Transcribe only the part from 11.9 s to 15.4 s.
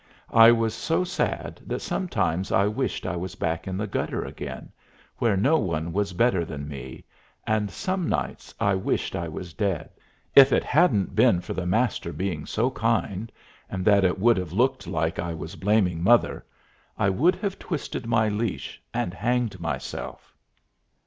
being so kind, and that it would have looked like I